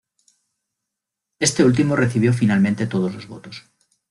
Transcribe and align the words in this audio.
Este 1.37 1.63
último 1.63 1.95
recibió 1.95 2.33
finalmente 2.33 2.87
todos 2.87 3.13
los 3.13 3.27
votos. 3.27 3.65